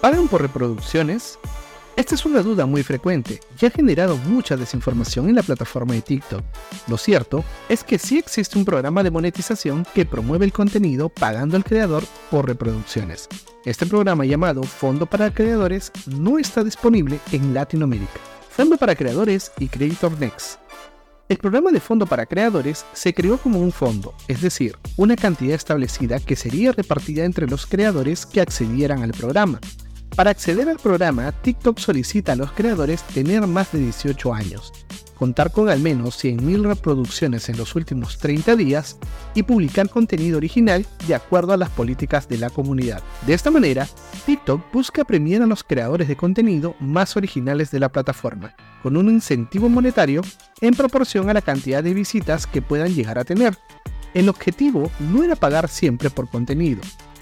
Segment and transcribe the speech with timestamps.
[0.00, 1.38] ¿Pagan por reproducciones?
[1.94, 6.00] Esta es una duda muy frecuente y ha generado mucha desinformación en la plataforma de
[6.00, 6.42] TikTok.
[6.88, 11.54] Lo cierto es que sí existe un programa de monetización que promueve el contenido pagando
[11.54, 13.28] al creador por reproducciones.
[13.66, 18.20] Este programa llamado Fondo para Creadores no está disponible en Latinoamérica.
[18.48, 20.58] Fondo para Creadores y Creator Next.
[21.28, 25.54] El programa de Fondo para Creadores se creó como un fondo, es decir, una cantidad
[25.54, 29.60] establecida que sería repartida entre los creadores que accedieran al programa.
[30.16, 34.72] Para acceder al programa, TikTok solicita a los creadores tener más de 18 años,
[35.14, 38.98] contar con al menos 100.000 reproducciones en los últimos 30 días
[39.34, 43.02] y publicar contenido original de acuerdo a las políticas de la comunidad.
[43.26, 43.86] De esta manera,
[44.26, 49.08] TikTok busca premiar a los creadores de contenido más originales de la plataforma, con un
[49.08, 50.22] incentivo monetario
[50.60, 53.56] en proporción a la cantidad de visitas que puedan llegar a tener.
[54.12, 56.80] El objetivo no era pagar siempre por contenido,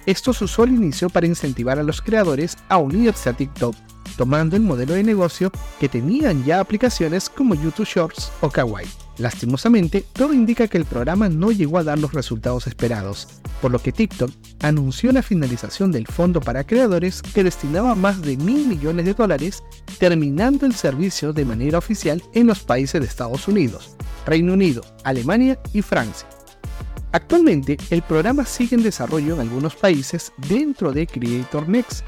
[0.08, 3.76] esto se usó al inicio para incentivar a los creadores a unirse a TikTok,
[4.16, 8.88] tomando el modelo de negocio que tenían ya aplicaciones como YouTube Shorts o Kawaii.
[9.18, 13.28] Lastimosamente, todo indica que el programa no llegó a dar los resultados esperados,
[13.60, 18.38] por lo que TikTok anunció la finalización del fondo para creadores que destinaba más de
[18.38, 19.62] mil millones de dólares,
[19.98, 25.60] terminando el servicio de manera oficial en los países de Estados Unidos, Reino Unido, Alemania
[25.74, 26.26] y Francia.
[27.12, 32.06] Actualmente, el programa sigue en desarrollo en algunos países dentro de Creator Next.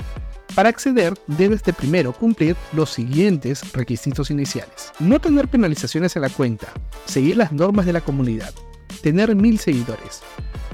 [0.55, 4.93] Para acceder, debes de primero cumplir los siguientes requisitos iniciales.
[4.99, 6.69] No tener penalizaciones en la cuenta,
[7.07, 8.53] seguir las normas de la comunidad,
[9.03, 10.21] tener mil seguidores,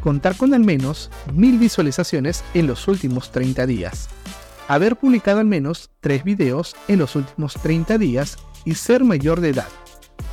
[0.02, 4.08] contar con al menos mil visualizaciones en los últimos 30 días,
[4.66, 9.50] haber publicado al menos 3 videos en los últimos 30 días y ser mayor de
[9.50, 9.68] edad.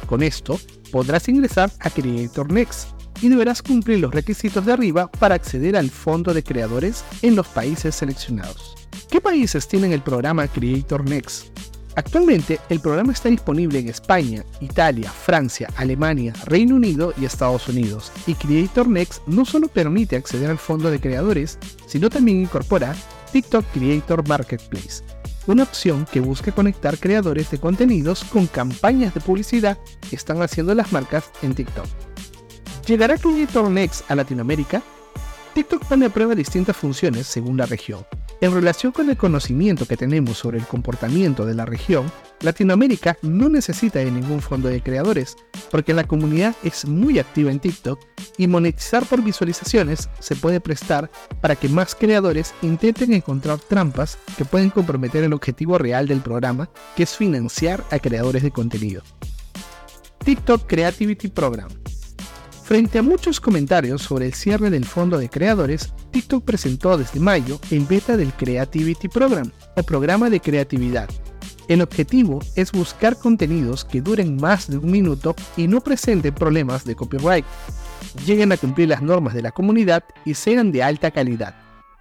[0.07, 0.59] Con esto,
[0.91, 5.89] podrás ingresar a Creator Next y deberás cumplir los requisitos de arriba para acceder al
[5.89, 8.75] fondo de creadores en los países seleccionados.
[9.09, 11.47] ¿Qué países tienen el programa Creator Next?
[11.95, 18.11] Actualmente el programa está disponible en España, Italia, Francia, Alemania, Reino Unido y Estados Unidos.
[18.25, 22.95] Y Creator Next no solo permite acceder al fondo de creadores, sino también incorpora
[23.31, 25.03] TikTok Creator Marketplace,
[25.47, 29.77] una opción que busca conectar creadores de contenidos con campañas de publicidad
[30.09, 31.87] que están haciendo las marcas en TikTok.
[32.85, 34.83] ¿Llegará Creator Next a Latinoamérica?
[35.53, 38.05] TikTok pone a prueba distintas funciones según la región.
[38.41, 42.11] En relación con el conocimiento que tenemos sobre el comportamiento de la región,
[42.41, 45.37] Latinoamérica no necesita de ningún fondo de creadores,
[45.71, 48.01] porque la comunidad es muy activa en TikTok
[48.37, 54.43] y monetizar por visualizaciones se puede prestar para que más creadores intenten encontrar trampas que
[54.43, 59.03] pueden comprometer el objetivo real del programa, que es financiar a creadores de contenido.
[60.25, 61.69] TikTok Creativity Program
[62.63, 67.59] Frente a muchos comentarios sobre el cierre del fondo de creadores, TikTok presentó desde mayo
[67.71, 71.09] el beta del Creativity Program, el programa de creatividad.
[71.67, 76.85] El objetivo es buscar contenidos que duren más de un minuto y no presenten problemas
[76.85, 77.45] de copyright,
[78.25, 81.55] lleguen a cumplir las normas de la comunidad y sean de alta calidad.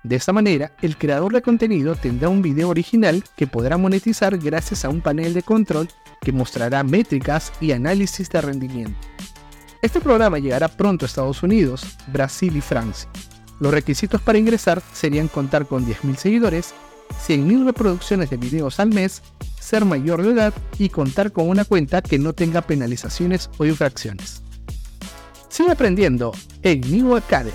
[0.05, 4.85] De esta manera, el creador de contenido tendrá un video original que podrá monetizar gracias
[4.85, 5.89] a un panel de control
[6.21, 8.99] que mostrará métricas y análisis de rendimiento.
[9.83, 13.11] Este programa llegará pronto a Estados Unidos, Brasil y Francia.
[13.59, 16.73] Los requisitos para ingresar serían contar con 10.000 seguidores,
[17.27, 19.23] 100.000 reproducciones de videos al mes,
[19.59, 24.43] ser mayor de edad y contar con una cuenta que no tenga penalizaciones o infracciones.
[25.49, 26.31] Sigue aprendiendo
[26.63, 27.53] en New Academy.